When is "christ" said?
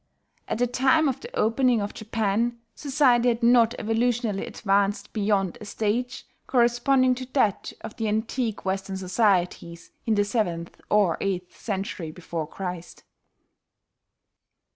12.47-13.03